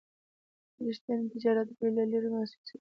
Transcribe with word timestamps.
د 0.75 0.77
رښتیني 0.87 1.25
تجارت 1.33 1.67
بوی 1.77 1.89
له 1.97 2.03
لرې 2.11 2.29
محسوسېږي. 2.33 2.69